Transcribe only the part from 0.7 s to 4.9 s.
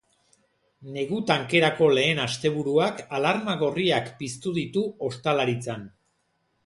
Negu tankerako lehen asteburuak alarma gorriak piztu ditu